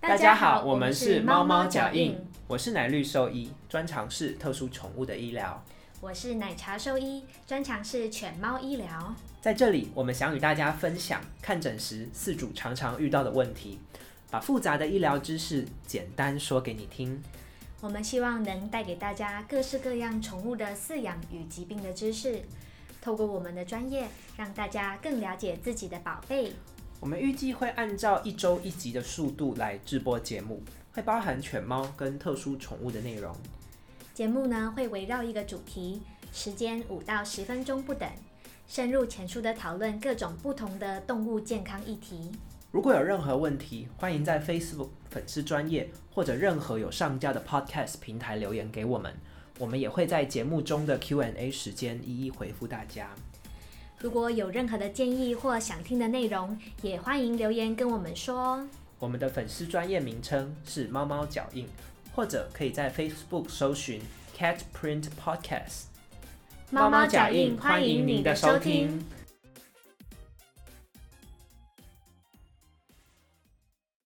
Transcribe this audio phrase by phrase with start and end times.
[0.00, 2.18] 大家好，我们是猫猫脚印，
[2.48, 5.62] 我是奶绿兽医，专长是特殊宠物的医疗。
[6.00, 9.14] 我是奶茶兽医，专长是犬猫医疗。
[9.42, 13.78] 在这里，我们想与大家分享看诊时饲主常常遇到的问题，
[14.30, 17.22] 把复杂的医疗知识简单说给你听。
[17.82, 22.42] 我们希望能带给大家各式各样宠物的饲养与疾病的知识，
[23.02, 26.54] 透过我们的专业，让大家更了解自己的宝贝。
[27.00, 30.62] 我们预计会按照一周一集的速度来制播节目，
[30.92, 33.34] 会包含犬猫跟特殊宠物的内容。
[34.12, 38.06] 节目呢会围绕一个主题，时间五到十分钟不等，
[38.68, 42.30] 深入浅出的讨论各种不同的动物健康议题。
[42.70, 49.10] 如果有任何问题，欢迎在 Facebook 粉丝专业或者任何有上架的 Podcast 平台留言给我们，
[49.58, 53.10] 我们也会在节目中的 Q&A 时间一一回复大家。
[54.02, 58.66] 如果有任何的建议或想听的内容，也欢迎留言跟我们说。
[58.98, 61.66] 我们的粉丝专业名称是猫猫脚印，
[62.14, 64.00] 或者可以在 Facebook 搜寻
[64.34, 65.82] Cat Print Podcast。
[66.70, 69.04] 猫猫脚印，欢迎您的收听。